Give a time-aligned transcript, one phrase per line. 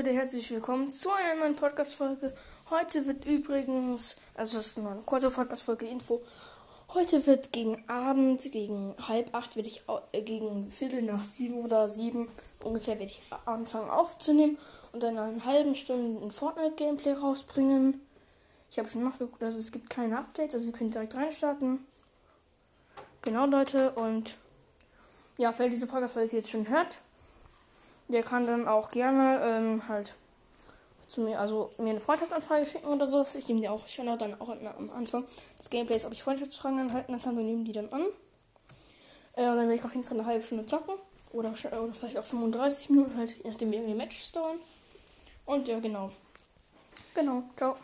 [0.00, 2.32] Leute, herzlich willkommen zu einer neuen Podcast-Folge.
[2.70, 6.22] Heute wird übrigens, also das ist nur eine kurze Podcast-Folge Info.
[6.94, 9.82] Heute wird gegen Abend, gegen halb acht, werde ich
[10.12, 12.28] äh, gegen Viertel nach sieben oder sieben
[12.64, 14.56] ungefähr werde ich anfangen aufzunehmen
[14.92, 18.00] und dann eine halben Stunde ein Fortnite-Gameplay rausbringen.
[18.70, 21.84] Ich habe schon nachgeguckt, dass es gibt keine Updates, also ihr könnt direkt reinstarten.
[23.20, 24.34] Genau, Leute, und
[25.36, 26.96] ja, wer diese Podcast-Folge jetzt schon hört,
[28.10, 30.14] der kann dann auch gerne ähm, halt
[31.08, 33.24] zu mir, also mir eine Freundschaftsanfrage schicken oder so.
[33.36, 35.24] Ich nehme die auch schon dann auch am Anfang
[35.58, 38.02] des Gameplays, ob ich Freundschaftsfragen anhalten kann, wir nehmen die dann an.
[39.34, 40.94] Äh, dann werde ich auf jeden Fall eine halbe Stunde zocken.
[41.32, 44.58] Oder, oder vielleicht auch 35 Minuten, halt, je nachdem wie lange die Matches dauern.
[45.46, 46.10] Und ja, genau.
[47.14, 47.76] Genau, ciao.